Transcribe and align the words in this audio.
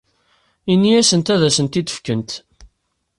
Ini-asent 0.73 1.33
ad 1.33 1.41
asen-tent-id-fkent. 1.47 2.31